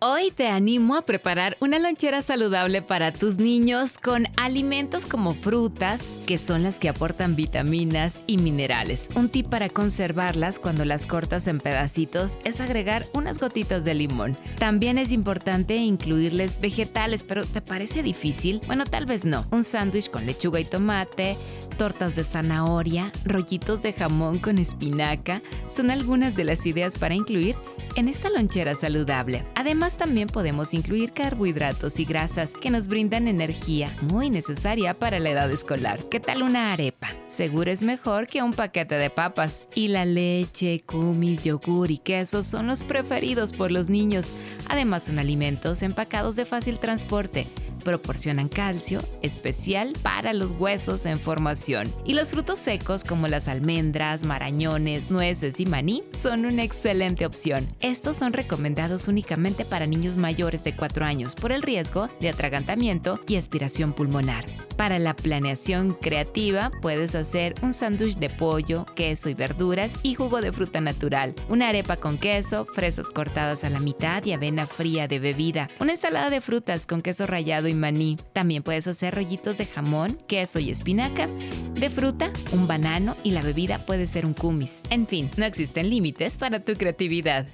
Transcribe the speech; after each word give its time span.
Hoy 0.00 0.30
te 0.30 0.46
animo 0.46 0.94
a 0.94 1.02
preparar 1.02 1.56
una 1.58 1.80
lonchera 1.80 2.22
saludable 2.22 2.82
para 2.82 3.12
tus 3.12 3.38
niños 3.38 3.98
con 3.98 4.28
alimentos 4.36 5.06
como 5.06 5.34
frutas, 5.34 6.06
que 6.24 6.38
son 6.38 6.62
las 6.62 6.78
que 6.78 6.88
aportan 6.88 7.34
vitaminas 7.34 8.22
y 8.28 8.38
minerales. 8.38 9.08
Un 9.16 9.28
tip 9.28 9.48
para 9.48 9.68
conservarlas 9.68 10.60
cuando 10.60 10.84
las 10.84 11.04
cortas 11.04 11.48
en 11.48 11.58
pedacitos 11.58 12.38
es 12.44 12.60
agregar 12.60 13.06
unas 13.12 13.40
gotitas 13.40 13.84
de 13.84 13.94
limón. 13.94 14.36
También 14.60 14.98
es 14.98 15.10
importante 15.10 15.74
incluirles 15.74 16.60
vegetales, 16.60 17.24
pero 17.24 17.44
¿te 17.44 17.60
parece 17.60 18.04
difícil? 18.04 18.60
Bueno, 18.68 18.84
tal 18.84 19.04
vez 19.04 19.24
no. 19.24 19.46
Un 19.50 19.64
sándwich 19.64 20.10
con 20.10 20.26
lechuga 20.26 20.60
y 20.60 20.64
tomate, 20.64 21.36
tortas 21.78 22.14
de 22.16 22.24
zanahoria, 22.24 23.12
rollitos 23.24 23.80
de 23.80 23.94
jamón 23.94 24.38
con 24.38 24.58
espinaca, 24.58 25.40
son 25.74 25.90
algunas 25.90 26.36
de 26.36 26.44
las 26.44 26.66
ideas 26.66 26.98
para 26.98 27.14
incluir 27.14 27.56
en 27.94 28.08
esta 28.08 28.28
lonchera 28.28 28.74
saludable. 28.74 29.46
Además, 29.54 29.96
también 29.96 30.28
podemos 30.28 30.74
incluir 30.74 31.12
carbohidratos 31.12 31.98
y 32.00 32.04
grasas 32.04 32.52
que 32.52 32.70
nos 32.70 32.88
brindan 32.88 33.28
energía 33.28 33.90
muy 34.02 34.28
necesaria 34.28 34.92
para 34.92 35.20
la 35.20 35.30
edad 35.30 35.50
escolar. 35.50 36.00
¿Qué 36.10 36.20
tal 36.20 36.42
una 36.42 36.72
arepa? 36.72 37.08
Seguro 37.28 37.70
es 37.70 37.82
mejor 37.82 38.26
que 38.26 38.42
un 38.42 38.52
paquete 38.52 38.96
de 38.96 39.10
papas. 39.10 39.68
Y 39.74 39.88
la 39.88 40.04
leche, 40.04 40.82
kumis, 40.84 41.44
yogur 41.44 41.90
y 41.90 41.98
queso 41.98 42.42
son 42.42 42.66
los 42.66 42.82
preferidos 42.82 43.52
por 43.52 43.70
los 43.70 43.88
niños. 43.88 44.32
Además, 44.68 45.04
son 45.04 45.18
alimentos 45.18 45.82
empacados 45.82 46.36
de 46.36 46.44
fácil 46.44 46.78
transporte 46.78 47.46
proporcionan 47.78 48.48
calcio, 48.48 49.00
especial 49.22 49.92
para 50.02 50.32
los 50.32 50.52
huesos 50.52 51.06
en 51.06 51.18
formación. 51.18 51.92
Y 52.04 52.14
los 52.14 52.30
frutos 52.30 52.58
secos 52.58 53.04
como 53.04 53.28
las 53.28 53.48
almendras, 53.48 54.24
marañones, 54.24 55.10
nueces 55.10 55.60
y 55.60 55.66
maní 55.66 56.02
son 56.20 56.44
una 56.44 56.62
excelente 56.62 57.26
opción. 57.26 57.66
Estos 57.80 58.16
son 58.16 58.32
recomendados 58.32 59.08
únicamente 59.08 59.64
para 59.64 59.86
niños 59.86 60.16
mayores 60.16 60.64
de 60.64 60.74
4 60.74 61.04
años 61.04 61.34
por 61.34 61.52
el 61.52 61.62
riesgo 61.62 62.08
de 62.20 62.28
atragantamiento 62.28 63.20
y 63.26 63.36
aspiración 63.36 63.92
pulmonar. 63.92 64.44
Para 64.76 64.98
la 64.98 65.14
planeación 65.14 65.94
creativa 65.94 66.70
puedes 66.80 67.14
hacer 67.14 67.54
un 67.62 67.74
sándwich 67.74 68.16
de 68.16 68.30
pollo, 68.30 68.86
queso 68.94 69.28
y 69.28 69.34
verduras 69.34 69.92
y 70.02 70.14
jugo 70.14 70.40
de 70.40 70.52
fruta 70.52 70.80
natural, 70.80 71.34
una 71.48 71.68
arepa 71.68 71.96
con 71.96 72.18
queso, 72.18 72.66
fresas 72.74 73.10
cortadas 73.10 73.64
a 73.64 73.70
la 73.70 73.80
mitad 73.80 74.24
y 74.24 74.32
avena 74.32 74.66
fría 74.66 75.08
de 75.08 75.18
bebida, 75.18 75.68
una 75.80 75.92
ensalada 75.92 76.30
de 76.30 76.40
frutas 76.40 76.86
con 76.86 77.02
queso 77.02 77.26
rallado 77.26 77.67
y 77.68 77.74
maní. 77.74 78.18
También 78.32 78.62
puedes 78.62 78.86
hacer 78.86 79.14
rollitos 79.14 79.58
de 79.58 79.66
jamón, 79.66 80.18
queso 80.26 80.58
y 80.58 80.70
espinaca, 80.70 81.26
de 81.74 81.90
fruta, 81.90 82.32
un 82.52 82.66
banano 82.66 83.16
y 83.24 83.30
la 83.32 83.42
bebida 83.42 83.78
puede 83.78 84.06
ser 84.06 84.26
un 84.26 84.34
kumis. 84.34 84.80
En 84.90 85.06
fin, 85.06 85.30
no 85.36 85.44
existen 85.44 85.90
límites 85.90 86.36
para 86.36 86.60
tu 86.60 86.74
creatividad. 86.74 87.46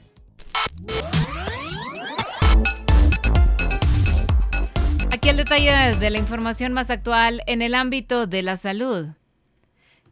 Aquí 5.10 5.28
el 5.28 5.36
detalle 5.36 5.96
de 5.96 6.10
la 6.10 6.18
información 6.18 6.72
más 6.72 6.90
actual 6.90 7.42
en 7.46 7.62
el 7.62 7.74
ámbito 7.74 8.26
de 8.26 8.42
la 8.42 8.56
salud. 8.56 9.06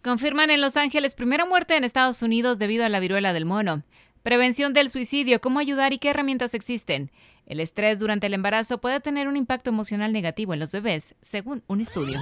Confirman 0.03 0.50
en 0.50 0.61
Los 0.61 0.77
Ángeles 0.77 1.14
primera 1.14 1.45
muerte 1.45 1.77
en 1.77 1.84
Estados 1.84 2.23
Unidos 2.23 2.58
debido 2.58 2.84
a 2.84 2.89
la 2.89 2.98
viruela 2.98 3.33
del 3.33 3.45
mono. 3.45 3.83
Prevención 4.22 4.72
del 4.72 4.88
suicidio, 4.88 5.40
cómo 5.40 5.58
ayudar 5.58 5.92
y 5.92 5.98
qué 5.98 6.10
herramientas 6.10 6.55
existen. 6.55 7.10
El 7.44 7.58
estrés 7.58 7.98
durante 7.98 8.28
el 8.28 8.34
embarazo 8.34 8.78
puede 8.78 9.00
tener 9.00 9.27
un 9.27 9.36
impacto 9.36 9.70
emocional 9.70 10.12
negativo 10.12 10.55
en 10.55 10.60
los 10.60 10.70
bebés, 10.70 11.16
según 11.22 11.64
un 11.66 11.80
estudio. 11.80 12.18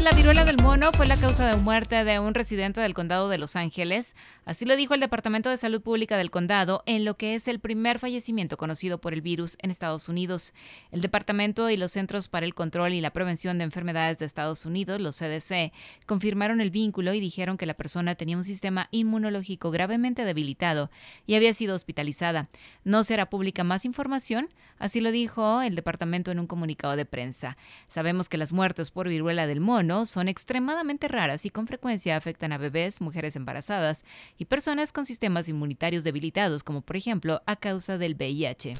La 0.00 0.12
viruela 0.12 0.44
del 0.44 0.56
mono 0.62 0.92
fue 0.92 1.06
la 1.06 1.16
causa 1.16 1.46
de 1.46 1.56
muerte 1.56 2.04
de 2.04 2.18
un 2.18 2.32
residente 2.32 2.80
del 2.80 2.94
condado 2.94 3.28
de 3.28 3.36
Los 3.36 3.56
Ángeles. 3.56 4.14
Así 4.46 4.64
lo 4.64 4.76
dijo 4.76 4.94
el 4.94 5.00
Departamento 5.00 5.50
de 5.50 5.56
Salud 5.56 5.82
Pública 5.82 6.16
del 6.16 6.30
condado 6.30 6.82
en 6.86 7.04
lo 7.04 7.16
que 7.16 7.34
es 7.34 7.48
el 7.48 7.58
primer 7.58 7.98
fallecimiento 7.98 8.56
conocido 8.56 9.00
por 9.00 9.12
el 9.12 9.20
virus 9.20 9.58
en 9.60 9.70
Estados 9.70 10.08
Unidos. 10.08 10.54
El 10.92 11.02
departamento 11.02 11.68
y 11.68 11.76
los 11.76 11.90
Centros 11.90 12.28
para 12.28 12.46
el 12.46 12.54
Control 12.54 12.94
y 12.94 13.00
la 13.00 13.12
Prevención 13.12 13.58
de 13.58 13.64
Enfermedades 13.64 14.18
de 14.18 14.24
Estados 14.24 14.64
Unidos, 14.64 15.00
los 15.00 15.18
CDC, 15.18 15.72
confirmaron 16.06 16.60
el 16.60 16.70
vínculo 16.70 17.12
y 17.12 17.20
dijeron 17.20 17.58
que 17.58 17.66
la 17.66 17.74
persona 17.74 18.14
tenía 18.14 18.36
un 18.36 18.44
sistema 18.44 18.88
inmunológico 18.92 19.70
gravemente 19.70 20.24
debilitado 20.24 20.90
y 21.26 21.34
había 21.34 21.52
sido 21.52 21.74
hospitalizada. 21.74 22.48
No 22.84 23.04
será 23.04 23.28
pública 23.28 23.64
más 23.64 23.84
información, 23.84 24.48
así 24.78 25.00
lo 25.00 25.10
dijo 25.10 25.60
el 25.60 25.74
departamento 25.74 26.30
en 26.30 26.38
un 26.38 26.46
comunicado 26.46 26.96
de 26.96 27.04
prensa. 27.04 27.58
Sabemos 27.88 28.28
que 28.28 28.38
las 28.38 28.52
muertes 28.52 28.90
por 28.90 29.08
viruela 29.08 29.46
del 29.46 29.60
mono 29.60 29.87
son 30.04 30.28
extremadamente 30.28 31.08
raras 31.08 31.44
y 31.46 31.50
con 31.50 31.66
frecuencia 31.66 32.16
afectan 32.16 32.52
a 32.52 32.58
bebés, 32.58 33.00
mujeres 33.00 33.36
embarazadas 33.36 34.04
y 34.36 34.44
personas 34.44 34.92
con 34.92 35.04
sistemas 35.04 35.48
inmunitarios 35.48 36.04
debilitados, 36.04 36.62
como 36.62 36.82
por 36.82 36.96
ejemplo 36.96 37.42
a 37.46 37.56
causa 37.56 37.98
del 37.98 38.14
VIH. 38.14 38.74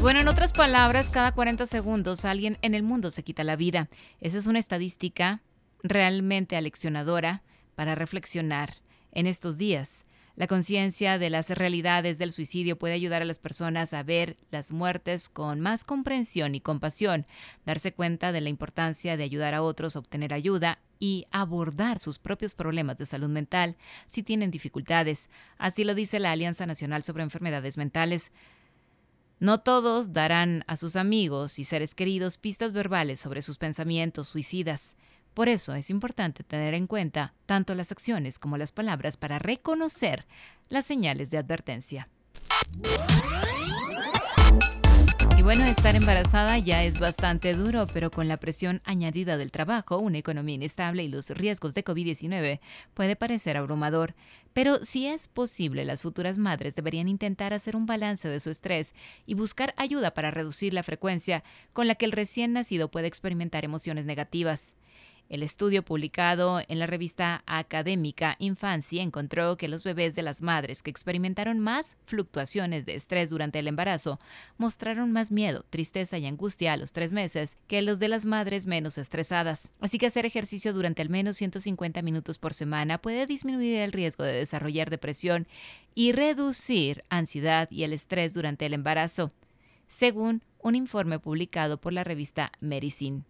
Bueno, 0.00 0.20
en 0.20 0.28
otras 0.28 0.52
palabras, 0.52 1.10
cada 1.10 1.32
40 1.32 1.66
segundos 1.66 2.24
alguien 2.24 2.56
en 2.62 2.74
el 2.74 2.82
mundo 2.82 3.10
se 3.10 3.24
quita 3.24 3.42
la 3.44 3.56
vida. 3.56 3.88
Esa 4.20 4.38
es 4.38 4.46
una 4.46 4.60
estadística 4.60 5.42
realmente 5.82 6.56
aleccionadora 6.56 7.42
para 7.74 7.94
reflexionar 7.94 8.74
en 9.12 9.26
estos 9.26 9.58
días. 9.58 10.04
La 10.38 10.46
conciencia 10.46 11.18
de 11.18 11.30
las 11.30 11.50
realidades 11.50 12.16
del 12.16 12.30
suicidio 12.30 12.78
puede 12.78 12.94
ayudar 12.94 13.22
a 13.22 13.24
las 13.24 13.40
personas 13.40 13.92
a 13.92 14.04
ver 14.04 14.36
las 14.52 14.70
muertes 14.70 15.28
con 15.28 15.58
más 15.58 15.82
comprensión 15.82 16.54
y 16.54 16.60
compasión, 16.60 17.26
darse 17.66 17.92
cuenta 17.92 18.30
de 18.30 18.40
la 18.40 18.48
importancia 18.48 19.16
de 19.16 19.24
ayudar 19.24 19.54
a 19.54 19.62
otros 19.62 19.96
a 19.96 19.98
obtener 19.98 20.32
ayuda 20.32 20.78
y 21.00 21.26
abordar 21.32 21.98
sus 21.98 22.20
propios 22.20 22.54
problemas 22.54 22.96
de 22.98 23.06
salud 23.06 23.28
mental 23.28 23.74
si 24.06 24.22
tienen 24.22 24.52
dificultades. 24.52 25.28
Así 25.58 25.82
lo 25.82 25.96
dice 25.96 26.20
la 26.20 26.30
Alianza 26.30 26.66
Nacional 26.66 27.02
sobre 27.02 27.24
Enfermedades 27.24 27.76
Mentales. 27.76 28.30
No 29.40 29.58
todos 29.58 30.12
darán 30.12 30.62
a 30.68 30.76
sus 30.76 30.94
amigos 30.94 31.58
y 31.58 31.64
seres 31.64 31.96
queridos 31.96 32.38
pistas 32.38 32.72
verbales 32.72 33.18
sobre 33.18 33.42
sus 33.42 33.58
pensamientos 33.58 34.28
suicidas. 34.28 34.94
Por 35.38 35.48
eso 35.48 35.76
es 35.76 35.88
importante 35.88 36.42
tener 36.42 36.74
en 36.74 36.88
cuenta 36.88 37.32
tanto 37.46 37.76
las 37.76 37.92
acciones 37.92 38.40
como 38.40 38.56
las 38.56 38.72
palabras 38.72 39.16
para 39.16 39.38
reconocer 39.38 40.26
las 40.68 40.84
señales 40.84 41.30
de 41.30 41.38
advertencia. 41.38 42.08
Y 45.36 45.42
bueno, 45.42 45.64
estar 45.64 45.94
embarazada 45.94 46.58
ya 46.58 46.82
es 46.82 46.98
bastante 46.98 47.54
duro, 47.54 47.86
pero 47.94 48.10
con 48.10 48.26
la 48.26 48.38
presión 48.38 48.82
añadida 48.84 49.36
del 49.36 49.52
trabajo, 49.52 49.98
una 49.98 50.18
economía 50.18 50.56
inestable 50.56 51.04
y 51.04 51.08
los 51.08 51.30
riesgos 51.30 51.72
de 51.72 51.84
COVID-19 51.84 52.58
puede 52.94 53.14
parecer 53.14 53.56
abrumador. 53.56 54.16
Pero 54.52 54.82
si 54.82 55.06
es 55.06 55.28
posible, 55.28 55.84
las 55.84 56.02
futuras 56.02 56.36
madres 56.36 56.74
deberían 56.74 57.06
intentar 57.06 57.54
hacer 57.54 57.76
un 57.76 57.86
balance 57.86 58.28
de 58.28 58.40
su 58.40 58.50
estrés 58.50 58.92
y 59.24 59.34
buscar 59.34 59.72
ayuda 59.76 60.14
para 60.14 60.32
reducir 60.32 60.74
la 60.74 60.82
frecuencia 60.82 61.44
con 61.72 61.86
la 61.86 61.94
que 61.94 62.06
el 62.06 62.10
recién 62.10 62.54
nacido 62.54 62.90
puede 62.90 63.06
experimentar 63.06 63.64
emociones 63.64 64.04
negativas. 64.04 64.74
El 65.28 65.42
estudio 65.42 65.84
publicado 65.84 66.62
en 66.68 66.78
la 66.78 66.86
revista 66.86 67.42
académica 67.44 68.36
Infancia 68.38 69.02
encontró 69.02 69.58
que 69.58 69.68
los 69.68 69.82
bebés 69.82 70.14
de 70.14 70.22
las 70.22 70.40
madres 70.40 70.82
que 70.82 70.90
experimentaron 70.90 71.58
más 71.58 71.98
fluctuaciones 72.06 72.86
de 72.86 72.94
estrés 72.94 73.28
durante 73.28 73.58
el 73.58 73.68
embarazo 73.68 74.18
mostraron 74.56 75.12
más 75.12 75.30
miedo, 75.30 75.66
tristeza 75.68 76.16
y 76.16 76.24
angustia 76.24 76.72
a 76.72 76.76
los 76.78 76.92
tres 76.92 77.12
meses 77.12 77.58
que 77.66 77.82
los 77.82 77.98
de 77.98 78.08
las 78.08 78.24
madres 78.24 78.64
menos 78.64 78.96
estresadas. 78.96 79.70
Así 79.80 79.98
que 79.98 80.06
hacer 80.06 80.24
ejercicio 80.24 80.72
durante 80.72 81.02
al 81.02 81.10
menos 81.10 81.36
150 81.36 82.00
minutos 82.00 82.38
por 82.38 82.54
semana 82.54 82.96
puede 82.96 83.26
disminuir 83.26 83.80
el 83.80 83.92
riesgo 83.92 84.24
de 84.24 84.32
desarrollar 84.32 84.88
depresión 84.88 85.46
y 85.94 86.12
reducir 86.12 87.04
ansiedad 87.10 87.70
y 87.70 87.82
el 87.82 87.92
estrés 87.92 88.32
durante 88.32 88.64
el 88.64 88.72
embarazo, 88.72 89.30
según 89.88 90.42
un 90.58 90.74
informe 90.74 91.18
publicado 91.18 91.78
por 91.78 91.92
la 91.92 92.02
revista 92.02 92.50
Medicine. 92.60 93.24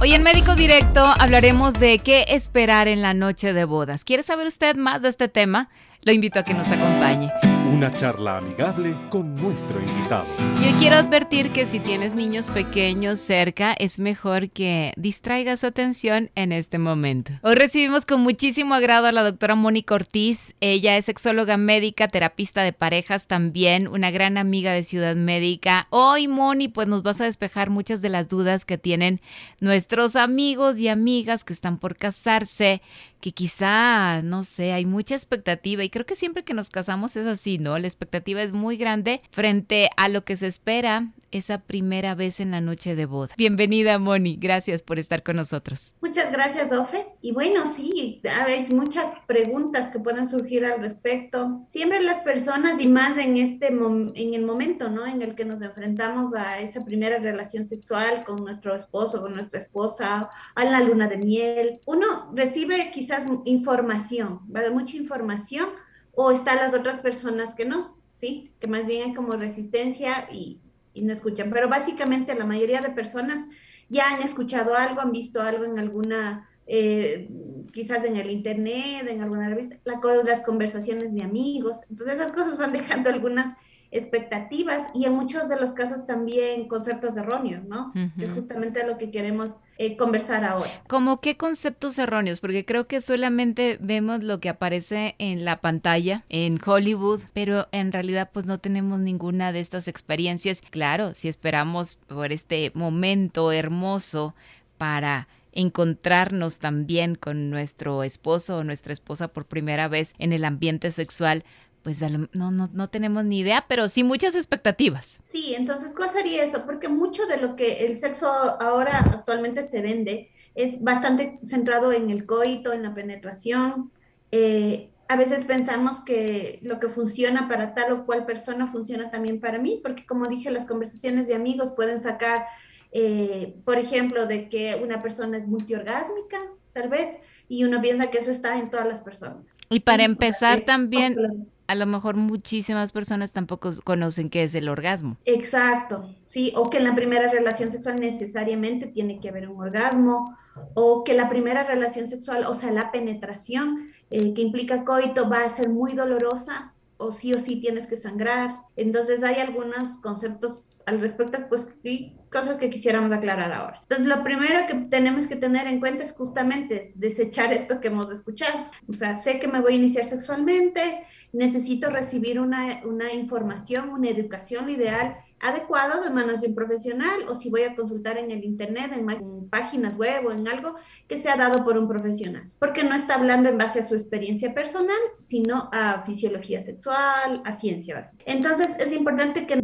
Hoy 0.00 0.12
en 0.12 0.22
Médico 0.22 0.54
Directo 0.54 1.00
hablaremos 1.00 1.74
de 1.74 1.98
qué 1.98 2.26
esperar 2.28 2.88
en 2.88 3.02
la 3.02 3.14
noche 3.14 3.52
de 3.52 3.64
bodas. 3.64 4.04
¿Quiere 4.04 4.22
saber 4.22 4.46
usted 4.46 4.76
más 4.76 5.00
de 5.02 5.08
este 5.08 5.28
tema? 5.28 5.70
Lo 6.02 6.12
invito 6.12 6.40
a 6.40 6.42
que 6.42 6.54
nos 6.54 6.68
acompañe. 6.68 7.53
Una 7.74 7.92
charla 7.92 8.36
amigable 8.36 8.96
con 9.10 9.34
nuestro 9.34 9.80
invitado. 9.80 10.26
Yo 10.64 10.76
quiero 10.78 10.94
advertir 10.94 11.50
que 11.50 11.66
si 11.66 11.80
tienes 11.80 12.14
niños 12.14 12.46
pequeños 12.48 13.18
cerca, 13.18 13.72
es 13.72 13.98
mejor 13.98 14.50
que 14.50 14.92
distraigas 14.96 15.58
su 15.58 15.66
atención 15.66 16.30
en 16.36 16.52
este 16.52 16.78
momento. 16.78 17.32
Hoy 17.42 17.56
recibimos 17.56 18.06
con 18.06 18.20
muchísimo 18.20 18.74
agrado 18.74 19.08
a 19.08 19.12
la 19.12 19.24
doctora 19.24 19.56
Mónica 19.56 19.96
Ortiz. 19.96 20.54
Ella 20.60 20.96
es 20.96 21.06
sexóloga 21.06 21.56
médica, 21.56 22.06
terapista 22.06 22.62
de 22.62 22.72
parejas 22.72 23.26
también, 23.26 23.88
una 23.88 24.12
gran 24.12 24.38
amiga 24.38 24.72
de 24.72 24.84
Ciudad 24.84 25.16
Médica. 25.16 25.88
Hoy, 25.90 26.28
Moni, 26.28 26.68
pues 26.68 26.86
nos 26.86 27.02
vas 27.02 27.20
a 27.20 27.24
despejar 27.24 27.70
muchas 27.70 28.00
de 28.00 28.08
las 28.08 28.28
dudas 28.28 28.64
que 28.64 28.78
tienen 28.78 29.20
nuestros 29.58 30.14
amigos 30.14 30.78
y 30.78 30.86
amigas 30.86 31.42
que 31.42 31.52
están 31.52 31.78
por 31.78 31.96
casarse, 31.96 32.82
que 33.24 33.32
quizá, 33.32 34.20
no 34.20 34.44
sé, 34.44 34.74
hay 34.74 34.84
mucha 34.84 35.14
expectativa 35.14 35.82
y 35.82 35.88
creo 35.88 36.04
que 36.04 36.14
siempre 36.14 36.44
que 36.44 36.52
nos 36.52 36.68
casamos 36.68 37.16
es 37.16 37.24
así, 37.24 37.56
¿no? 37.56 37.78
La 37.78 37.86
expectativa 37.86 38.42
es 38.42 38.52
muy 38.52 38.76
grande 38.76 39.22
frente 39.30 39.88
a 39.96 40.08
lo 40.10 40.26
que 40.26 40.36
se 40.36 40.46
espera 40.46 41.06
esa 41.34 41.58
primera 41.58 42.14
vez 42.14 42.38
en 42.38 42.52
la 42.52 42.60
noche 42.60 42.94
de 42.94 43.06
boda. 43.06 43.34
Bienvenida, 43.36 43.98
Moni. 43.98 44.36
Gracias 44.36 44.84
por 44.84 45.00
estar 45.00 45.24
con 45.24 45.34
nosotros. 45.34 45.92
Muchas 46.00 46.30
gracias, 46.30 46.72
Ofe. 46.72 47.06
Y 47.20 47.32
bueno, 47.32 47.66
sí, 47.66 48.22
hay 48.46 48.68
muchas 48.68 49.06
preguntas 49.26 49.90
que 49.90 49.98
pueden 49.98 50.28
surgir 50.28 50.64
al 50.64 50.80
respecto. 50.80 51.66
Siempre 51.70 52.00
las 52.02 52.20
personas 52.20 52.80
y 52.80 52.86
más 52.86 53.18
en 53.18 53.36
este 53.36 53.66
en 53.66 54.34
el 54.34 54.44
momento, 54.44 54.90
¿no? 54.90 55.06
En 55.06 55.22
el 55.22 55.34
que 55.34 55.44
nos 55.44 55.60
enfrentamos 55.60 56.34
a 56.36 56.60
esa 56.60 56.84
primera 56.84 57.18
relación 57.18 57.64
sexual 57.64 58.24
con 58.24 58.36
nuestro 58.36 58.76
esposo, 58.76 59.20
con 59.20 59.34
nuestra 59.34 59.58
esposa, 59.58 60.30
a 60.54 60.64
la 60.64 60.80
luna 60.80 61.08
de 61.08 61.16
miel, 61.16 61.80
uno 61.86 62.30
recibe 62.32 62.92
quizás 62.92 63.24
información, 63.44 64.40
¿vale? 64.44 64.70
Mucha 64.70 64.96
información 64.96 65.68
o 66.12 66.30
están 66.30 66.58
las 66.58 66.74
otras 66.74 67.00
personas 67.00 67.56
que 67.56 67.64
no, 67.64 67.98
¿sí? 68.14 68.52
Que 68.60 68.68
más 68.68 68.86
bien 68.86 69.08
hay 69.08 69.14
como 69.14 69.32
resistencia 69.32 70.28
y 70.30 70.60
y 70.94 71.02
no 71.02 71.12
escuchan. 71.12 71.50
Pero 71.50 71.68
básicamente 71.68 72.34
la 72.34 72.46
mayoría 72.46 72.80
de 72.80 72.90
personas 72.90 73.46
ya 73.88 74.08
han 74.10 74.22
escuchado 74.22 74.74
algo, 74.74 75.00
han 75.00 75.12
visto 75.12 75.42
algo 75.42 75.64
en 75.64 75.78
alguna, 75.78 76.48
eh, 76.66 77.28
quizás 77.72 78.04
en 78.04 78.16
el 78.16 78.30
internet, 78.30 79.06
en 79.08 79.20
alguna 79.20 79.48
revista, 79.48 79.76
la, 79.84 80.00
las 80.24 80.42
conversaciones 80.42 81.12
de 81.12 81.22
amigos. 81.22 81.76
Entonces 81.90 82.18
esas 82.18 82.32
cosas 82.32 82.56
van 82.56 82.72
dejando 82.72 83.10
algunas 83.10 83.54
expectativas 83.90 84.88
y 84.94 85.04
en 85.04 85.12
muchos 85.12 85.48
de 85.48 85.60
los 85.60 85.72
casos 85.74 86.06
también 86.06 86.66
conceptos 86.66 87.16
erróneos, 87.16 87.64
¿no? 87.64 87.92
Que 88.16 88.24
es 88.24 88.32
justamente 88.32 88.84
lo 88.86 88.98
que 88.98 89.10
queremos 89.10 89.50
eh, 89.78 89.96
conversar 89.96 90.44
ahora. 90.44 90.70
¿Cómo 90.88 91.20
qué 91.20 91.36
conceptos 91.36 91.98
erróneos? 91.98 92.40
Porque 92.40 92.64
creo 92.64 92.86
que 92.86 93.00
solamente 93.00 93.78
vemos 93.80 94.22
lo 94.22 94.38
que 94.40 94.48
aparece 94.48 95.16
en 95.18 95.44
la 95.44 95.60
pantalla, 95.60 96.24
en 96.28 96.60
Hollywood, 96.64 97.22
pero 97.32 97.68
en 97.72 97.92
realidad 97.92 98.30
pues 98.32 98.46
no 98.46 98.58
tenemos 98.58 99.00
ninguna 99.00 99.52
de 99.52 99.60
estas 99.60 99.88
experiencias. 99.88 100.62
Claro, 100.70 101.14
si 101.14 101.28
esperamos 101.28 101.96
por 102.06 102.32
este 102.32 102.70
momento 102.74 103.52
hermoso 103.52 104.34
para 104.78 105.28
encontrarnos 105.52 106.58
también 106.58 107.14
con 107.14 107.50
nuestro 107.50 108.02
esposo 108.02 108.58
o 108.58 108.64
nuestra 108.64 108.92
esposa 108.92 109.28
por 109.28 109.46
primera 109.46 109.88
vez 109.88 110.14
en 110.18 110.32
el 110.32 110.44
ambiente 110.44 110.90
sexual, 110.90 111.44
pues 111.84 112.00
no, 112.00 112.50
no, 112.50 112.70
no 112.72 112.88
tenemos 112.88 113.26
ni 113.26 113.40
idea, 113.40 113.66
pero 113.68 113.88
sí 113.88 114.02
muchas 114.02 114.34
expectativas. 114.34 115.20
Sí, 115.30 115.54
entonces, 115.54 115.92
¿cuál 115.94 116.10
sería 116.10 116.42
eso? 116.42 116.64
Porque 116.64 116.88
mucho 116.88 117.26
de 117.26 117.36
lo 117.36 117.56
que 117.56 117.84
el 117.84 117.98
sexo 117.98 118.26
ahora 118.26 118.98
actualmente 118.98 119.62
se 119.62 119.82
vende 119.82 120.30
es 120.54 120.82
bastante 120.82 121.38
centrado 121.44 121.92
en 121.92 122.08
el 122.10 122.24
coito, 122.24 122.72
en 122.72 122.84
la 122.84 122.94
penetración. 122.94 123.92
Eh, 124.32 124.88
a 125.08 125.16
veces 125.16 125.44
pensamos 125.44 126.00
que 126.00 126.58
lo 126.62 126.80
que 126.80 126.88
funciona 126.88 127.48
para 127.48 127.74
tal 127.74 127.92
o 127.92 128.06
cual 128.06 128.24
persona 128.24 128.72
funciona 128.72 129.10
también 129.10 129.38
para 129.38 129.58
mí, 129.58 129.78
porque 129.82 130.06
como 130.06 130.26
dije, 130.26 130.50
las 130.50 130.64
conversaciones 130.64 131.28
de 131.28 131.34
amigos 131.34 131.72
pueden 131.76 131.98
sacar, 131.98 132.46
eh, 132.92 133.56
por 133.66 133.78
ejemplo, 133.78 134.26
de 134.26 134.48
que 134.48 134.80
una 134.82 135.02
persona 135.02 135.36
es 135.36 135.46
multiorgásmica, 135.46 136.38
tal 136.72 136.88
vez, 136.88 137.10
y 137.46 137.64
uno 137.64 137.82
piensa 137.82 138.06
que 138.06 138.18
eso 138.18 138.30
está 138.30 138.58
en 138.58 138.70
todas 138.70 138.86
las 138.86 139.00
personas. 139.00 139.44
Y 139.68 139.80
para 139.80 140.04
empezar 140.04 140.62
también, 140.62 141.50
a 141.66 141.74
lo 141.74 141.86
mejor 141.86 142.16
muchísimas 142.16 142.92
personas 142.92 143.32
tampoco 143.32 143.70
conocen 143.84 144.30
qué 144.30 144.42
es 144.42 144.54
el 144.54 144.68
orgasmo. 144.68 145.16
Exacto, 145.24 146.14
sí, 146.26 146.52
o 146.56 146.70
que 146.70 146.78
en 146.78 146.84
la 146.84 146.94
primera 146.94 147.28
relación 147.28 147.70
sexual 147.70 147.96
necesariamente 147.96 148.86
tiene 148.86 149.20
que 149.20 149.28
haber 149.28 149.48
un 149.48 149.60
orgasmo, 149.60 150.36
o 150.74 151.04
que 151.04 151.14
la 151.14 151.28
primera 151.28 151.64
relación 151.64 152.08
sexual, 152.08 152.44
o 152.46 152.54
sea, 152.54 152.70
la 152.70 152.92
penetración 152.92 153.88
eh, 154.10 154.34
que 154.34 154.42
implica 154.42 154.84
coito 154.84 155.28
va 155.28 155.44
a 155.44 155.48
ser 155.48 155.68
muy 155.68 155.94
dolorosa, 155.94 156.74
o 156.96 157.12
sí 157.12 157.34
o 157.34 157.38
sí 157.38 157.56
tienes 157.56 157.86
que 157.86 157.96
sangrar. 157.96 158.58
Entonces 158.76 159.22
hay 159.22 159.36
algunos 159.36 159.98
conceptos 159.98 160.73
al 160.86 161.00
respecto, 161.00 161.38
pues, 161.48 161.66
y 161.82 162.16
cosas 162.30 162.56
que 162.56 162.70
quisiéramos 162.70 163.12
aclarar 163.12 163.52
ahora. 163.52 163.80
Entonces, 163.82 164.06
lo 164.06 164.22
primero 164.22 164.66
que 164.66 164.74
tenemos 164.74 165.26
que 165.26 165.36
tener 165.36 165.66
en 165.66 165.80
cuenta 165.80 166.02
es 166.02 166.12
justamente 166.12 166.92
desechar 166.94 167.52
esto 167.52 167.80
que 167.80 167.88
hemos 167.88 168.10
escuchado. 168.10 168.66
O 168.88 168.92
sea, 168.92 169.14
sé 169.14 169.38
que 169.38 169.48
me 169.48 169.60
voy 169.60 169.74
a 169.74 169.76
iniciar 169.76 170.04
sexualmente, 170.04 171.04
necesito 171.32 171.90
recibir 171.90 172.40
una, 172.40 172.82
una 172.84 173.12
información, 173.12 173.90
una 173.90 174.08
educación 174.08 174.68
ideal 174.68 175.16
adecuado 175.44 176.02
de 176.02 176.10
manos 176.10 176.40
de 176.40 176.48
un 176.48 176.54
profesional 176.54 177.26
o 177.28 177.34
si 177.34 177.50
voy 177.50 177.62
a 177.62 177.76
consultar 177.76 178.16
en 178.16 178.30
el 178.30 178.44
internet, 178.44 178.92
en, 178.94 179.04
páginas 179.50 179.96
web 179.96 180.26
o 180.26 180.32
en 180.32 180.48
algo 180.48 180.74
que 181.06 181.18
sea 181.18 181.36
dado 181.36 181.64
por 181.64 181.76
un 181.76 181.86
profesional, 181.86 182.50
porque 182.58 182.82
no 182.82 182.94
está 182.94 183.16
hablando 183.16 183.50
en 183.50 183.58
base 183.58 183.80
a 183.80 183.86
su 183.86 183.94
experiencia 183.94 184.54
personal, 184.54 184.96
sino 185.18 185.68
a 185.70 186.02
fisiología 186.06 186.60
sexual, 186.60 187.42
a 187.44 187.52
ciencia 187.52 187.94
básica. 187.96 188.24
Entonces 188.26 188.70
es 188.78 188.90
importante 188.92 189.46
que, 189.46 189.60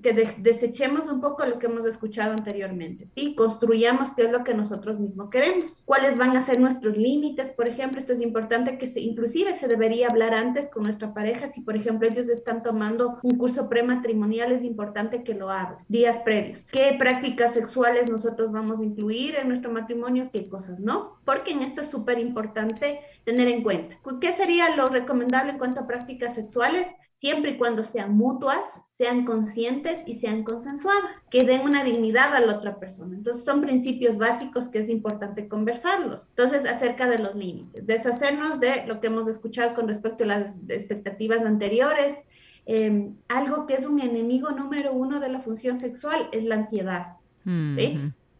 que 0.00 0.12
desechemos 0.56 1.08
un 1.08 1.20
poco 1.20 1.44
lo 1.44 1.58
que 1.58 1.66
hemos 1.66 1.84
escuchado 1.84 2.32
anteriormente, 2.32 3.06
¿sí? 3.06 3.34
Construyamos 3.34 4.10
qué 4.12 4.22
es 4.24 4.32
lo 4.32 4.42
que 4.42 4.54
nosotros 4.54 4.98
mismos 4.98 5.28
queremos, 5.30 5.82
cuáles 5.84 6.16
van 6.16 6.36
a 6.36 6.42
ser 6.42 6.58
nuestros 6.58 6.96
límites, 6.96 7.50
por 7.50 7.68
ejemplo, 7.68 7.98
esto 7.98 8.14
es 8.14 8.20
importante 8.20 8.78
que 8.78 8.86
se, 8.86 9.00
inclusive 9.00 9.54
se 9.54 9.68
debería 9.68 10.08
hablar 10.08 10.34
antes 10.34 10.68
con 10.68 10.82
nuestra 10.84 11.12
pareja, 11.12 11.46
si 11.46 11.60
por 11.60 11.76
ejemplo 11.76 12.08
ellos 12.08 12.28
están 12.28 12.62
tomando 12.62 13.18
un 13.22 13.36
curso 13.36 13.68
prematrimonial, 13.68 14.50
es 14.50 14.64
importante 14.64 15.22
que 15.22 15.34
lo 15.34 15.50
hable 15.50 15.76
días 15.88 16.18
previos. 16.20 16.64
¿Qué 16.72 16.96
prácticas 16.98 17.52
sexuales 17.52 18.10
nosotros 18.10 18.50
vamos 18.50 18.80
a 18.80 18.84
incluir 18.84 19.36
en 19.36 19.48
nuestro 19.48 19.70
matrimonio? 19.70 20.30
¿Qué 20.32 20.48
cosas 20.48 20.80
no? 20.80 21.18
Porque 21.24 21.52
en 21.52 21.60
esto 21.60 21.82
es 21.82 21.88
súper 21.88 22.18
importante 22.18 23.00
tener 23.24 23.48
en 23.48 23.62
cuenta. 23.62 23.96
¿Qué 24.20 24.32
sería 24.32 24.74
lo 24.74 24.86
recomendable 24.86 25.52
en 25.52 25.58
cuanto 25.58 25.80
a 25.80 25.86
prácticas 25.86 26.34
sexuales? 26.34 26.88
Siempre 27.16 27.52
y 27.52 27.56
cuando 27.56 27.82
sean 27.82 28.16
mutuas, 28.16 28.82
sean 28.90 29.24
conscientes 29.24 30.00
y 30.06 30.20
sean 30.20 30.44
consensuadas, 30.44 31.26
que 31.30 31.44
den 31.44 31.62
una 31.62 31.82
dignidad 31.82 32.34
a 32.36 32.40
la 32.40 32.56
otra 32.56 32.78
persona. 32.78 33.16
Entonces 33.16 33.44
son 33.44 33.62
principios 33.62 34.18
básicos 34.18 34.68
que 34.68 34.78
es 34.78 34.88
importante 34.88 35.48
conversarlos. 35.48 36.28
Entonces, 36.28 36.66
acerca 36.66 37.08
de 37.08 37.18
los 37.18 37.34
límites, 37.34 37.86
deshacernos 37.86 38.60
de 38.60 38.86
lo 38.86 39.00
que 39.00 39.08
hemos 39.08 39.26
escuchado 39.28 39.74
con 39.74 39.88
respecto 39.88 40.24
a 40.24 40.26
las 40.28 40.60
expectativas 40.68 41.42
anteriores, 41.42 42.24
Em, 42.66 43.14
algo 43.28 43.64
que 43.64 43.74
es 43.74 43.86
un 43.86 44.00
enemigo 44.00 44.50
número 44.50 44.92
uno 44.92 45.20
de 45.20 45.28
la 45.28 45.40
función 45.40 45.76
sexual 45.76 46.28
es 46.32 46.42
la 46.42 46.56
ansiedad. 46.56 47.16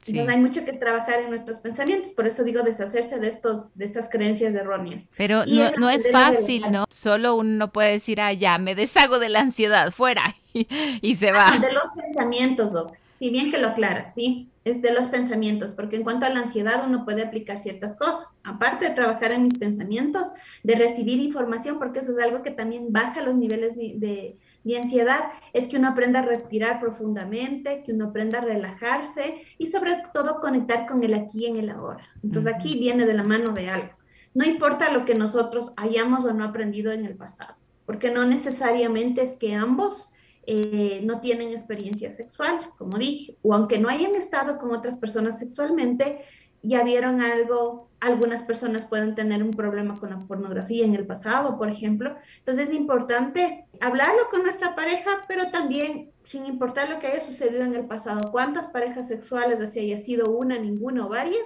Entonces 0.08 0.34
hay 0.34 0.40
mucho 0.40 0.64
que 0.64 0.72
trabajar 0.72 1.20
en 1.20 1.30
nuestros 1.30 1.58
pensamientos, 1.58 2.12
por 2.12 2.26
eso 2.26 2.44
digo 2.44 2.62
deshacerse 2.62 3.18
de 3.18 3.28
estos, 3.28 3.76
de 3.76 3.84
estas 3.84 4.08
creencias 4.08 4.54
erróneas. 4.54 5.08
Pero 5.16 5.44
no, 5.46 5.70
no 5.78 5.90
es 5.90 6.10
fácil, 6.10 6.64
¿no? 6.70 6.86
Solo 6.90 7.36
uno 7.36 7.72
puede 7.72 7.92
decir, 7.92 8.20
ah, 8.20 8.32
ya, 8.32 8.58
me 8.58 8.74
deshago 8.74 9.18
de 9.18 9.28
la 9.28 9.40
ansiedad, 9.40 9.90
fuera, 9.90 10.36
y, 10.52 11.14
se 11.14 11.32
va. 11.32 11.48
Ah, 11.48 11.58
de 11.58 11.72
los 11.72 11.84
pensamientos, 11.94 12.72
si 13.14 13.30
bien 13.30 13.50
que 13.50 13.58
lo 13.58 13.68
aclaras, 13.68 14.14
sí 14.14 14.50
es 14.66 14.82
de 14.82 14.92
los 14.92 15.06
pensamientos, 15.06 15.70
porque 15.70 15.94
en 15.94 16.02
cuanto 16.02 16.26
a 16.26 16.28
la 16.28 16.40
ansiedad 16.40 16.84
uno 16.84 17.04
puede 17.04 17.22
aplicar 17.22 17.56
ciertas 17.56 17.94
cosas, 17.96 18.40
aparte 18.42 18.88
de 18.88 18.94
trabajar 18.96 19.32
en 19.32 19.44
mis 19.44 19.56
pensamientos, 19.56 20.26
de 20.64 20.74
recibir 20.74 21.20
información, 21.20 21.78
porque 21.78 22.00
eso 22.00 22.10
es 22.10 22.18
algo 22.18 22.42
que 22.42 22.50
también 22.50 22.92
baja 22.92 23.22
los 23.22 23.36
niveles 23.36 23.76
de, 23.76 24.36
ansiedad, 24.74 25.26
es 25.52 25.68
que 25.68 25.76
uno 25.76 25.88
aprenda 25.88 26.18
a 26.18 26.22
respirar 26.22 26.80
profundamente, 26.80 27.82
que 27.84 27.92
uno 27.92 28.06
aprenda 28.06 28.38
a 28.38 28.44
relajarse 28.44 29.42
y 29.58 29.68
sobre 29.68 30.02
todo 30.12 30.40
conectar 30.40 30.86
con 30.86 31.04
el 31.04 31.14
aquí 31.14 31.44
y 31.44 31.46
en 31.46 31.56
el 31.56 31.70
ahora. 31.70 32.04
Entonces 32.24 32.52
aquí 32.52 32.78
viene 32.78 33.06
de 33.06 33.14
la 33.14 33.22
mano 33.22 33.52
de 33.52 33.70
algo. 33.70 33.92
No 34.34 34.44
importa 34.44 34.92
lo 34.92 35.04
que 35.04 35.14
nosotros 35.14 35.72
hayamos 35.76 36.24
o 36.24 36.32
no 36.32 36.44
aprendido 36.44 36.92
en 36.92 37.06
el 37.06 37.16
pasado, 37.16 37.54
porque 37.86 38.10
no 38.10 38.26
necesariamente 38.26 39.22
es 39.22 39.36
que 39.36 39.54
ambos 39.54 40.10
eh, 40.48 41.00
no 41.04 41.20
tienen 41.20 41.50
experiencia 41.50 42.10
sexual, 42.10 42.70
como 42.76 42.98
dije, 42.98 43.38
o 43.42 43.54
aunque 43.54 43.78
no 43.78 43.88
hayan 43.88 44.14
estado 44.14 44.58
con 44.58 44.72
otras 44.72 44.96
personas 44.96 45.38
sexualmente, 45.38 46.20
ya 46.62 46.84
vieron 46.84 47.20
algo, 47.20 47.85
algunas 48.00 48.42
personas 48.42 48.84
pueden 48.84 49.14
tener 49.14 49.42
un 49.42 49.52
problema 49.52 49.98
con 49.98 50.10
la 50.10 50.20
pornografía 50.20 50.84
en 50.84 50.94
el 50.94 51.06
pasado, 51.06 51.56
por 51.56 51.70
ejemplo. 51.70 52.16
Entonces 52.38 52.68
es 52.68 52.74
importante 52.74 53.66
hablarlo 53.80 54.28
con 54.30 54.42
nuestra 54.42 54.74
pareja, 54.74 55.24
pero 55.28 55.50
también 55.50 56.10
sin 56.26 56.44
importar 56.44 56.90
lo 56.90 56.98
que 56.98 57.06
haya 57.06 57.20
sucedido 57.20 57.62
en 57.62 57.74
el 57.74 57.86
pasado, 57.86 58.30
cuántas 58.32 58.66
parejas 58.66 59.08
sexuales, 59.08 59.70
si 59.70 59.80
haya 59.80 59.98
sido 59.98 60.30
una, 60.30 60.58
ninguna 60.58 61.06
o 61.06 61.08
varias, 61.08 61.44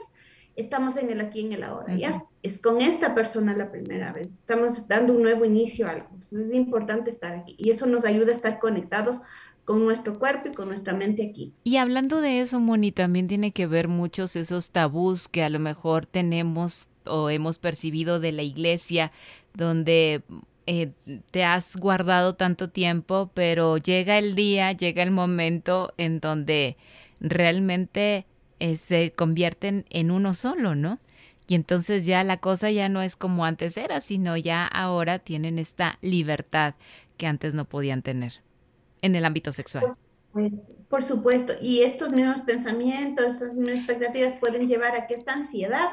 estamos 0.57 0.97
en 0.97 1.11
el 1.11 1.21
aquí, 1.21 1.45
en 1.45 1.53
el 1.53 1.63
ahora, 1.63 1.95
¿ya? 1.95 2.25
Es 2.43 2.59
con 2.59 2.81
esta 2.81 3.15
persona 3.15 3.55
la 3.57 3.71
primera 3.71 4.13
vez, 4.13 4.29
estamos 4.29 4.89
dando 4.89 5.13
un 5.13 5.23
nuevo 5.23 5.45
inicio 5.45 5.87
a 5.87 5.91
algo, 5.91 6.09
entonces 6.13 6.47
es 6.47 6.55
importante 6.55 7.11
estar 7.11 7.33
aquí 7.35 7.55
y 7.59 7.71
eso 7.71 7.87
nos 7.87 8.05
ayuda 8.05 8.33
a 8.33 8.35
estar 8.35 8.59
conectados 8.59 9.21
con 9.65 9.85
nuestro 9.85 10.19
cuerpo 10.19 10.49
y 10.49 10.53
con 10.53 10.69
nuestra 10.69 10.93
mente 10.95 11.29
aquí. 11.31 11.53
Y 11.65 11.77
hablando 11.77 12.21
de 12.21 12.41
eso, 12.41 12.61
Moni, 12.61 12.93
también 12.93 13.29
tiene 13.29 13.53
que 13.53 13.67
ver 13.67 13.89
muchos 13.89 14.37
esos 14.37 14.71
tabús 14.71 15.29
que 15.29 15.43
a 15.43 15.51
lo 15.51 15.59
mejor 15.59 16.07
tenemos 16.07 16.89
o 17.05 17.31
hemos 17.31 17.59
percibido 17.59 18.21
de 18.21 18.33
la 18.33 18.43
iglesia, 18.43 19.13
donde 19.55 20.23
eh, 20.67 20.93
te 21.31 21.45
has 21.45 21.77
guardado 21.77 22.35
tanto 22.35 22.71
tiempo, 22.71 23.31
pero 23.35 23.79
llega 23.79 24.19
el 24.19 24.35
día, 24.35 24.73
llega 24.73 25.03
el 25.03 25.11
momento 25.11 25.93
en 25.97 26.21
donde 26.21 26.77
realmente 27.21 28.27
eh, 28.59 28.77
se 28.77 29.13
convierten 29.13 29.87
en 29.91 30.11
uno 30.11 30.35
solo, 30.35 30.75
¿no? 30.75 30.99
Y 31.49 31.55
entonces 31.57 32.07
ya 32.07 32.23
la 32.23 32.37
cosa 32.37 32.71
ya 32.71 32.89
no 32.89 33.03
es 33.03 33.17
como 33.17 33.45
antes 33.45 33.77
era, 33.77 34.01
sino 34.01 34.37
ya 34.37 34.67
ahora 34.67 35.19
tienen 35.19 35.59
esta 35.59 35.99
libertad 36.01 36.75
que 37.17 37.27
antes 37.27 37.55
no 37.55 37.65
podían 37.65 38.03
tener 38.03 38.41
en 39.03 39.15
el 39.15 39.25
ámbito 39.25 39.53
sexual. 39.53 39.95
Por 40.89 41.03
supuesto, 41.03 41.53
y 41.61 41.83
estos 41.83 42.13
mismos 42.13 42.41
pensamientos, 42.41 43.35
esas 43.35 43.55
mismas 43.55 43.79
expectativas 43.79 44.35
pueden 44.35 44.67
llevar 44.67 44.97
a 44.97 45.07
que 45.07 45.15
esta 45.15 45.33
ansiedad 45.33 45.91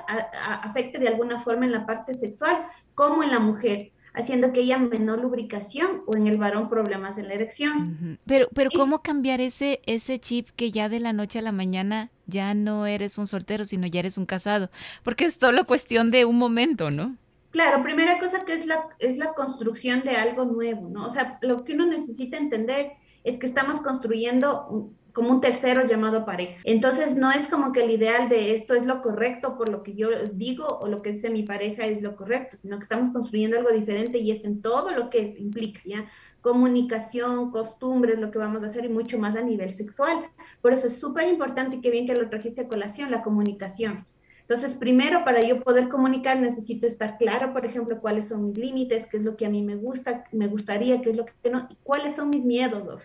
afecte 0.64 0.98
de 0.98 1.08
alguna 1.08 1.40
forma 1.40 1.66
en 1.66 1.72
la 1.72 1.86
parte 1.86 2.14
sexual 2.14 2.66
como 2.96 3.24
en 3.24 3.32
la 3.32 3.40
mujer 3.40 3.92
haciendo 4.18 4.52
que 4.52 4.62
haya 4.62 4.80
menor 4.80 5.22
lubricación 5.22 6.02
o 6.08 6.16
en 6.16 6.26
el 6.26 6.38
varón 6.38 6.70
problemas 6.70 7.20
en 7.20 7.28
la 7.28 7.36
erección. 7.36 8.18
Pero, 8.26 8.48
pero 8.54 8.72
¿cómo 8.76 9.04
cambiar 9.04 9.42
ese, 9.42 9.80
ese 9.86 10.20
chip 10.20 10.50
que 10.56 10.72
ya 10.72 10.90
de 10.90 11.00
la 11.00 11.14
noche 11.14 11.40
a 11.40 11.44
la 11.44 11.52
mañana 11.52 12.10
ya 12.26 12.56
no 12.56 12.88
eres 12.88 13.20
un 13.20 13.28
soltero, 13.28 13.64
sino 13.64 13.86
ya 13.86 14.00
eres 14.00 14.18
un 14.18 14.26
casado? 14.26 14.72
Porque 15.04 15.26
es 15.26 15.38
solo 15.40 15.66
cuestión 15.66 16.10
de 16.10 16.26
un 16.26 16.38
momento, 16.38 16.90
¿no? 16.90 17.14
Claro, 17.52 17.82
primera 17.82 18.20
cosa 18.20 18.44
que 18.46 18.54
es 18.54 18.66
la, 18.66 18.90
es 19.00 19.18
la 19.18 19.34
construcción 19.34 20.02
de 20.02 20.12
algo 20.12 20.46
nuevo, 20.46 20.90
¿no? 20.90 21.06
O 21.06 21.10
sea, 21.10 21.40
lo 21.42 21.64
que 21.64 21.74
uno 21.74 21.86
necesita 21.86 22.38
entender 22.38 22.92
es 23.24 23.40
que 23.40 23.48
estamos 23.48 23.82
construyendo 23.82 24.92
como 25.18 25.32
un 25.32 25.42
tercero 25.42 25.84
llamado 25.84 26.26
pareja. 26.26 26.62
Entonces 26.64 27.16
no 27.16 27.32
es 27.32 27.48
como 27.48 27.72
que 27.72 27.84
el 27.84 27.90
ideal 27.90 28.30
de 28.30 28.54
esto 28.54 28.76
es 28.76 28.86
lo 28.86 29.02
correcto 29.02 29.58
por 29.58 29.68
lo 29.68 29.82
que 29.82 29.96
yo 29.96 30.10
digo 30.32 30.68
o 30.68 30.88
lo 30.88 31.02
que 31.02 31.14
dice 31.14 31.32
mi 31.32 31.42
pareja 31.42 31.88
es 31.88 32.04
lo 32.04 32.16
correcto, 32.16 32.56
sino 32.56 32.78
que 32.78 32.84
estamos 32.84 33.12
construyendo 33.12 33.58
algo 33.58 33.72
diferente 33.72 34.20
y 34.20 34.30
es 34.30 34.46
en 34.46 34.62
todo 34.62 34.92
lo 34.92 35.10
que 35.10 35.36
implica, 35.40 35.82
¿ya? 35.86 36.06
Comunicación, 36.42 37.50
costumbres, 37.50 38.20
lo 38.20 38.30
que 38.30 38.38
vamos 38.38 38.62
a 38.62 38.68
hacer 38.68 38.86
y 38.86 38.90
mucho 38.90 39.18
más 39.18 39.36
a 39.36 39.42
nivel 39.42 39.72
sexual. 39.72 40.30
Por 40.62 40.74
eso 40.74 40.86
es 40.86 41.00
súper 41.00 41.28
importante 41.28 41.82
que 41.82 41.90
bien 41.90 42.06
que 42.06 42.14
lo 42.14 42.30
trajiste 42.30 42.62
a 42.62 42.68
colación, 42.68 43.10
la 43.10 43.24
comunicación. 43.24 44.06
Entonces, 44.50 44.76
primero, 44.76 45.26
para 45.26 45.42
yo 45.42 45.62
poder 45.62 45.90
comunicar, 45.90 46.40
necesito 46.40 46.88
estar 46.88 47.18
claro, 47.18 47.52
por 47.52 47.66
ejemplo, 47.66 48.00
cuáles 48.00 48.30
son 48.30 48.46
mis 48.46 48.58
límites, 48.58 49.06
qué 49.06 49.18
es 49.18 49.24
lo 49.24 49.36
que 49.36 49.46
a 49.46 49.50
mí 49.50 49.62
me 49.62 49.76
gusta, 49.76 50.24
me 50.32 50.48
gustaría, 50.48 51.02
qué 51.02 51.10
es 51.10 51.18
lo 51.18 51.26
que 51.26 51.50
no, 51.50 51.68
y 51.70 51.76
cuáles 51.84 52.16
son 52.16 52.30
mis 52.30 52.46
miedos, 52.46 53.04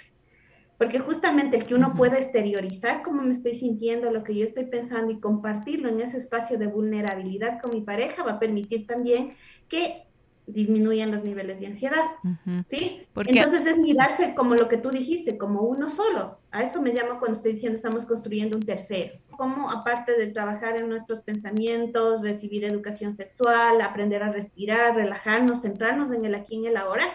porque 0.78 1.00
justamente 1.00 1.56
el 1.56 1.64
que 1.64 1.74
uno 1.74 1.94
pueda 1.94 2.16
exteriorizar 2.16 3.02
cómo 3.02 3.22
me 3.22 3.32
estoy 3.32 3.54
sintiendo, 3.54 4.12
lo 4.12 4.22
que 4.22 4.36
yo 4.36 4.44
estoy 4.44 4.66
pensando 4.66 5.12
y 5.12 5.18
compartirlo 5.18 5.88
en 5.88 6.00
ese 6.00 6.16
espacio 6.16 6.58
de 6.58 6.68
vulnerabilidad 6.68 7.60
con 7.60 7.72
mi 7.72 7.80
pareja 7.80 8.22
va 8.22 8.32
a 8.32 8.38
permitir 8.38 8.86
también 8.86 9.34
que 9.68 10.04
disminuyan 10.52 11.10
los 11.10 11.24
niveles 11.24 11.60
de 11.60 11.66
ansiedad, 11.66 12.04
¿sí? 12.68 13.06
Entonces 13.14 13.66
es 13.66 13.78
mirarse 13.78 14.34
como 14.34 14.54
lo 14.54 14.68
que 14.68 14.76
tú 14.76 14.90
dijiste, 14.90 15.38
como 15.38 15.62
uno 15.62 15.88
solo. 15.88 16.38
A 16.50 16.62
eso 16.62 16.80
me 16.82 16.92
llamo 16.92 17.18
cuando 17.18 17.36
estoy 17.36 17.52
diciendo 17.52 17.76
estamos 17.76 18.06
construyendo 18.06 18.56
un 18.56 18.62
tercero. 18.64 19.14
Como 19.36 19.70
aparte 19.70 20.16
de 20.16 20.28
trabajar 20.28 20.76
en 20.76 20.88
nuestros 20.88 21.20
pensamientos, 21.20 22.22
recibir 22.22 22.64
educación 22.64 23.14
sexual, 23.14 23.80
aprender 23.80 24.22
a 24.22 24.30
respirar, 24.30 24.94
relajarnos, 24.94 25.62
centrarnos 25.62 26.12
en 26.12 26.24
el 26.24 26.34
aquí 26.34 26.56
y 26.56 26.58
en 26.58 26.66
el 26.66 26.76
ahora, 26.76 27.06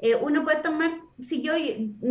eh, 0.00 0.14
uno 0.14 0.44
puede 0.44 0.60
tomar, 0.60 0.92
si 1.20 1.42
yo, 1.42 1.52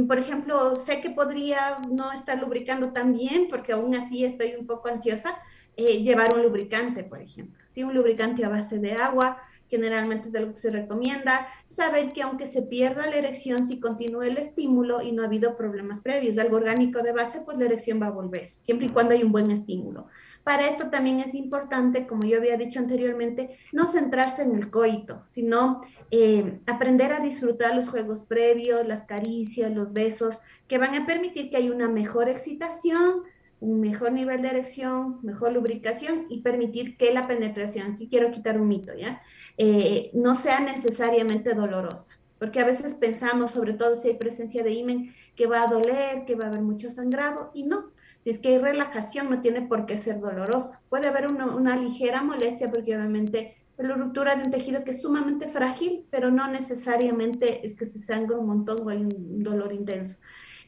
por 0.08 0.20
ejemplo, 0.20 0.76
sé 0.76 1.00
que 1.00 1.10
podría 1.10 1.80
no 1.90 2.12
estar 2.12 2.38
lubricando 2.38 2.92
tan 2.92 3.14
bien, 3.14 3.48
porque 3.50 3.72
aún 3.72 3.96
así 3.96 4.26
estoy 4.26 4.56
un 4.60 4.68
poco 4.68 4.90
ansiosa, 4.90 5.38
eh, 5.78 6.02
llevar 6.02 6.36
un 6.36 6.44
lubricante, 6.44 7.04
por 7.04 7.22
ejemplo, 7.22 7.64
¿sí? 7.66 7.84
un 7.84 7.94
lubricante 7.94 8.44
a 8.44 8.50
base 8.50 8.80
de 8.80 8.94
agua, 8.94 9.38
generalmente 9.70 10.30
es 10.30 10.36
algo 10.36 10.52
que 10.52 10.60
se 10.60 10.72
recomienda, 10.72 11.48
saber 11.66 12.14
que 12.14 12.22
aunque 12.22 12.46
se 12.46 12.62
pierda 12.62 13.08
la 13.08 13.16
erección, 13.16 13.68
si 13.68 13.80
continúa 13.80 14.28
el 14.28 14.38
estímulo 14.38 15.02
y 15.02 15.12
no 15.12 15.24
ha 15.24 15.26
habido 15.26 15.58
problemas 15.58 16.02
previos, 16.02 16.38
algo 16.38 16.58
orgánico 16.58 17.02
de 17.02 17.12
base, 17.12 17.42
pues 17.42 17.58
la 17.58 17.66
erección 17.66 18.02
va 18.02 18.08
a 18.08 18.12
volver, 18.12 18.52
siempre 18.54 18.88
y 18.88 18.90
cuando 18.90 19.14
hay 19.14 19.24
un 19.24 19.32
buen 19.32 19.52
estímulo. 19.52 20.08
Para 20.48 20.70
esto 20.70 20.90
también 20.90 21.20
es 21.20 21.36
importante, 21.36 22.08
como 22.08 22.26
yo 22.26 22.38
había 22.38 22.56
dicho 22.56 22.80
anteriormente, 22.80 23.58
no 23.74 23.86
centrarse 23.86 24.44
en 24.44 24.56
el 24.56 24.70
coito, 24.70 25.26
sino 25.28 25.82
eh, 26.10 26.60
aprender 26.66 27.12
a 27.12 27.20
disfrutar 27.20 27.76
los 27.76 27.90
juegos 27.90 28.24
previos, 28.24 28.88
las 28.88 29.04
caricias, 29.04 29.70
los 29.74 29.92
besos, 29.92 30.40
que 30.70 30.78
van 30.78 30.96
a 30.96 31.06
permitir 31.06 31.50
que 31.50 31.58
haya 31.58 31.70
una 31.70 31.90
mejor 31.90 32.30
excitación, 32.30 33.24
un 33.60 33.80
mejor 33.80 34.12
nivel 34.12 34.42
de 34.42 34.50
erección, 34.50 35.20
mejor 35.24 35.54
lubricación 35.54 36.26
y 36.30 36.42
permitir 36.42 36.98
que 36.98 37.12
la 37.12 37.28
penetración, 37.28 37.94
aquí 37.94 38.08
quiero 38.10 38.32
quitar 38.32 38.60
un 38.60 38.68
mito, 38.68 38.94
¿ya? 38.94 39.22
Eh, 39.58 40.12
no 40.14 40.36
sea 40.36 40.60
necesariamente 40.60 41.54
dolorosa, 41.54 42.20
porque 42.40 42.60
a 42.60 42.66
veces 42.66 42.94
pensamos, 42.94 43.52
sobre 43.52 43.74
todo 43.74 43.96
si 43.96 44.10
hay 44.10 44.18
presencia 44.18 44.64
de 44.64 44.74
imen, 44.74 45.16
que 45.36 45.48
va 45.48 45.64
a 45.64 45.68
doler, 45.68 46.26
que 46.26 46.36
va 46.36 46.46
a 46.46 46.48
haber 46.48 46.62
mucho 46.62 46.90
sangrado, 46.90 47.52
y 47.54 47.64
no, 47.64 47.92
si 48.28 48.32
es 48.32 48.40
que 48.40 48.50
hay 48.50 48.58
relajación, 48.58 49.30
no 49.30 49.42
tiene 49.42 49.62
por 49.62 49.86
qué 49.86 49.98
ser 49.98 50.20
dolorosa. 50.20 50.82
Puede 50.90 51.08
haber 51.08 51.28
una, 51.28 51.78
ligera 51.78 52.22
molestia 52.22 52.70
porque 52.70 52.96
obviamente 52.98 53.56
la 53.78 53.96
ruptura 53.96 54.36
de 54.36 54.44
un 54.44 54.52
tejido 54.52 54.84
que 54.84 54.92
es 54.92 55.02
sumamente 55.02 55.48
frágil, 55.48 56.06
pero 56.10 56.30
no 56.30 56.48
necesariamente 56.50 57.66
es 57.66 57.78
que 57.78 57.86
se 57.86 58.00
sangra 58.00 58.38
un 58.38 58.48
montón 58.48 58.86
o 58.86 58.90
hay 58.90 58.98
un 58.98 59.44
dolor 59.44 59.72
intenso. 59.72 60.18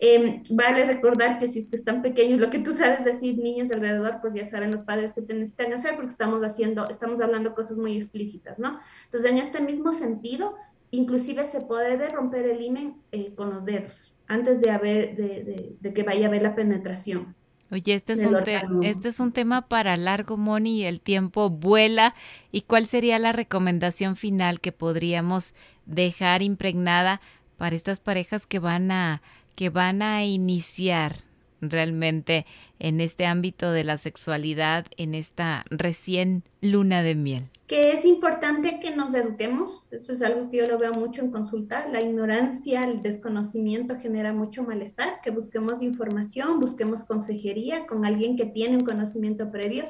Em, 0.01 0.43
vale 0.49 0.85
recordar 0.85 1.39
que 1.39 1.49
si 1.49 1.59
es 1.59 1.67
que 1.67 1.75
están 1.75 2.01
pequeños, 2.01 2.39
lo 2.39 2.49
que 2.49 2.59
tú 2.59 2.73
sabes 2.73 3.03
decir, 3.03 3.37
niños 3.37 3.69
alrededor, 3.69 4.19
pues 4.21 4.33
ya 4.33 4.45
saben 4.45 4.71
los 4.71 4.83
padres 4.83 5.11
que 5.11 5.21
te 5.21 5.33
necesitan 5.33 5.73
hacer 5.73 5.95
porque 5.95 6.11
estamos 6.11 6.41
haciendo, 6.41 6.87
estamos 6.89 7.19
hablando 7.19 7.53
cosas 7.53 7.77
muy 7.77 7.97
explícitas, 7.97 8.57
¿no? 8.59 8.79
Entonces, 9.05 9.31
en 9.31 9.37
este 9.37 9.61
mismo 9.61 9.91
sentido, 9.91 10.55
inclusive 10.91 11.43
se 11.43 11.59
puede 11.59 12.07
romper 12.07 12.45
el 12.45 12.61
imen 12.61 12.95
eh, 13.11 13.33
con 13.35 13.49
los 13.49 13.65
dedos 13.65 14.15
antes 14.27 14.61
de, 14.61 14.71
haber, 14.71 15.17
de, 15.17 15.75
de 15.79 15.93
que 15.93 16.03
vaya 16.03 16.25
a 16.25 16.29
haber 16.29 16.43
la 16.43 16.55
penetración. 16.55 17.35
Oye, 17.71 17.93
este 17.93 18.13
es, 18.13 18.25
un 18.25 18.83
este 18.83 19.09
es 19.09 19.19
un 19.19 19.31
tema 19.31 19.67
para 19.67 19.95
largo, 19.95 20.37
Moni, 20.37 20.81
y 20.81 20.85
el 20.85 21.01
tiempo 21.01 21.49
vuela. 21.49 22.15
¿Y 22.51 22.61
cuál 22.61 22.87
sería 22.87 23.19
la 23.19 23.31
recomendación 23.31 24.15
final 24.15 24.59
que 24.59 24.71
podríamos 24.71 25.53
dejar 25.85 26.41
impregnada 26.41 27.21
para 27.57 27.75
estas 27.75 27.99
parejas 27.99 28.47
que 28.47 28.57
van 28.57 28.89
a, 28.89 29.21
que 29.59 29.69
van 29.69 30.01
a 30.01 30.23
iniciar 30.23 31.17
realmente 31.59 32.45
en 32.79 33.01
este 33.01 33.25
ámbito 33.25 33.73
de 33.73 33.83
la 33.83 33.97
sexualidad, 33.97 34.85
en 34.95 35.13
esta 35.13 35.65
recién 35.69 36.43
luna 36.61 37.03
de 37.03 37.15
miel? 37.15 37.49
Que 37.67 37.91
es 37.91 38.05
importante 38.05 38.79
que 38.79 38.95
nos 38.95 39.13
eduquemos, 39.13 39.83
eso 39.91 40.13
es 40.13 40.21
algo 40.21 40.49
que 40.49 40.59
yo 40.59 40.65
lo 40.65 40.77
veo 40.77 40.93
mucho 40.93 41.23
en 41.23 41.31
consulta, 41.31 41.89
la 41.89 41.99
ignorancia, 41.99 42.85
el 42.85 43.01
desconocimiento 43.01 43.97
genera 43.99 44.31
mucho 44.31 44.63
malestar, 44.63 45.19
que 45.21 45.31
busquemos 45.31 45.81
información, 45.81 46.61
busquemos 46.61 47.03
consejería 47.03 47.85
con 47.85 48.05
alguien 48.05 48.37
que 48.37 48.45
tiene 48.45 48.77
un 48.77 48.85
conocimiento 48.85 49.51
previo, 49.51 49.89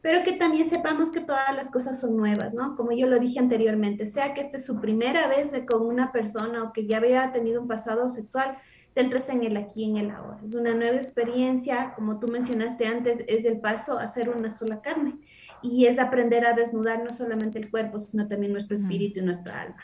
pero 0.00 0.22
que 0.22 0.32
también 0.32 0.70
sepamos 0.70 1.10
que 1.10 1.20
todas 1.20 1.54
las 1.54 1.70
cosas 1.70 2.00
son 2.00 2.16
nuevas, 2.16 2.54
¿no? 2.54 2.74
Como 2.74 2.92
yo 2.92 3.06
lo 3.06 3.18
dije 3.18 3.38
anteriormente, 3.38 4.06
sea 4.06 4.32
que 4.32 4.40
esta 4.40 4.56
es 4.56 4.64
su 4.64 4.80
primera 4.80 5.28
vez 5.28 5.52
de 5.52 5.66
con 5.66 5.82
una 5.82 6.10
persona 6.10 6.62
o 6.62 6.72
que 6.72 6.86
ya 6.86 6.96
había 6.96 7.30
tenido 7.32 7.60
un 7.60 7.68
pasado 7.68 8.08
sexual, 8.08 8.56
céntrese 8.90 9.32
en 9.32 9.44
el 9.44 9.56
aquí, 9.56 9.84
en 9.84 9.96
el 9.96 10.10
ahora. 10.10 10.38
Es 10.44 10.54
una 10.54 10.74
nueva 10.74 10.96
experiencia, 10.96 11.92
como 11.94 12.18
tú 12.18 12.28
mencionaste 12.28 12.86
antes, 12.86 13.24
es 13.26 13.44
el 13.44 13.60
paso 13.60 13.98
a 13.98 14.06
ser 14.06 14.30
una 14.30 14.50
sola 14.50 14.80
carne 14.80 15.14
y 15.62 15.86
es 15.86 15.98
aprender 15.98 16.44
a 16.46 16.54
desnudar 16.54 17.02
no 17.04 17.12
solamente 17.12 17.58
el 17.58 17.70
cuerpo, 17.70 17.98
sino 17.98 18.26
también 18.26 18.52
nuestro 18.52 18.74
espíritu 18.74 19.20
y 19.20 19.22
nuestra 19.22 19.62
alma. 19.62 19.82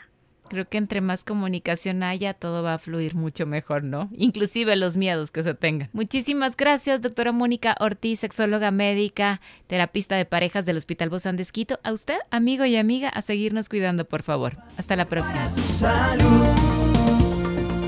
Creo 0.49 0.67
que 0.67 0.77
entre 0.77 1.01
más 1.01 1.25
comunicación 1.25 2.03
haya, 2.03 2.33
todo 2.33 2.63
va 2.63 2.75
a 2.75 2.77
fluir 2.77 3.15
mucho 3.15 3.45
mejor, 3.45 3.83
¿no? 3.83 4.09
Inclusive 4.13 4.77
los 4.77 4.95
miedos 4.95 5.29
que 5.29 5.43
se 5.43 5.53
tengan. 5.53 5.89
Muchísimas 5.91 6.55
gracias, 6.55 7.01
doctora 7.01 7.33
Mónica 7.33 7.75
Ortiz, 7.81 8.21
sexóloga 8.21 8.71
médica, 8.71 9.41
terapista 9.67 10.15
de 10.15 10.23
parejas 10.23 10.65
del 10.65 10.77
Hospital 10.77 11.09
Bozán 11.09 11.35
de 11.35 11.43
Esquito. 11.43 11.79
A 11.83 11.91
usted, 11.91 12.17
amigo 12.31 12.63
y 12.63 12.77
amiga, 12.77 13.09
a 13.09 13.21
seguirnos 13.21 13.67
cuidando, 13.67 14.05
por 14.05 14.23
favor. 14.23 14.57
Hasta 14.77 14.95
la 14.95 15.05
próxima. 15.05 15.51